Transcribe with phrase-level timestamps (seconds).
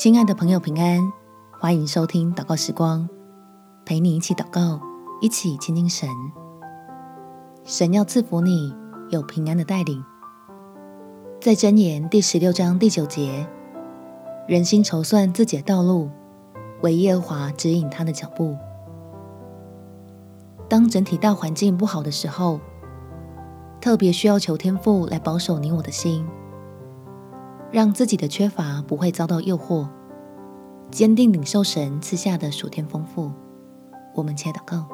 [0.00, 1.12] 亲爱的朋友，平安！
[1.50, 3.06] 欢迎收听祷告时光，
[3.84, 4.80] 陪你一起祷告，
[5.20, 6.08] 一起亲近神。
[7.64, 8.74] 神要赐福你
[9.10, 10.02] 有平安的带领。
[11.38, 13.46] 在箴言第十六章第九节，
[14.48, 16.08] 人心筹算自己的道路，
[16.80, 18.56] 惟耶和华指引他的脚步。
[20.66, 22.58] 当整体大环境不好的时候，
[23.82, 26.26] 特别需要求天父来保守你我的心。
[27.72, 29.86] 让自己的缺乏不会遭到诱惑，
[30.90, 33.30] 坚定领受神赐下的属天丰富。
[34.14, 34.86] 我们且祷告：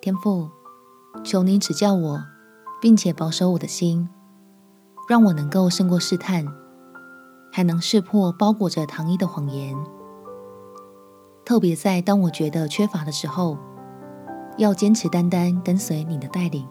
[0.00, 0.48] 天父，
[1.24, 2.22] 求你指教我，
[2.82, 4.08] 并且保守我的心，
[5.08, 6.46] 让我能够胜过试探，
[7.50, 9.74] 还能识破包裹着糖衣的谎言。
[11.44, 13.56] 特别在当我觉得缺乏的时候，
[14.58, 16.68] 要坚持单单跟随你的带领，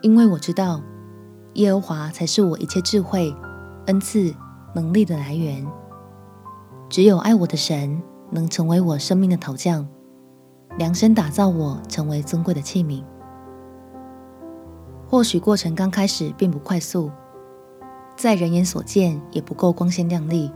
[0.00, 0.80] 因为我知道。
[1.54, 3.34] 耶和华才是我一切智慧、
[3.88, 4.34] 恩赐、
[4.74, 5.66] 能力的来源。
[6.88, 8.00] 只有爱我的神
[8.30, 9.86] 能成为我生命的陶匠，
[10.76, 13.02] 量身打造我成为尊贵的器皿。
[15.06, 17.10] 或许过程刚开始并不快速，
[18.14, 20.52] 在人眼所见也不够光鲜亮丽，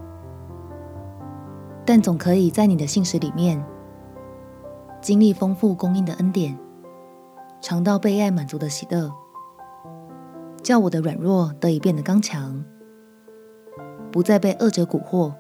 [1.87, 3.63] 但总可以在你的信实里面
[5.01, 6.59] 经历丰富供应的恩典，
[7.63, 9.11] 尝到被爱满足的喜乐。
[10.63, 12.65] 叫我的软弱得以变得刚强，
[14.13, 15.33] 不再被恶者蛊惑，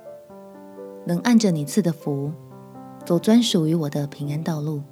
[1.04, 2.32] 能按着你赐的福，
[3.04, 4.82] 走专属于我的平安道路。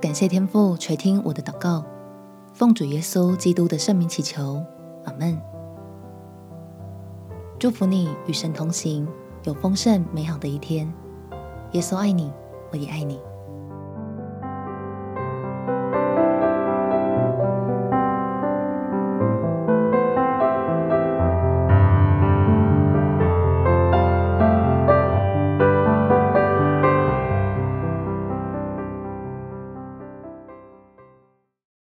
[0.00, 1.84] 感谢天父垂听我的祷告，
[2.54, 4.64] 奉主耶稣基督的圣名祈求，
[5.04, 5.38] 阿门。
[7.58, 9.06] 祝福你与神同行，
[9.44, 10.90] 有丰盛美好的一天。
[11.72, 12.32] 耶稣爱你，
[12.72, 13.20] 我也爱你。